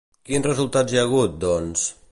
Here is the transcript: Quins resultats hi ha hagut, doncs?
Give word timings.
Quins 0.29 0.47
resultats 0.49 0.95
hi 0.97 1.01
ha 1.01 1.05
hagut, 1.09 1.35
doncs? 1.47 1.87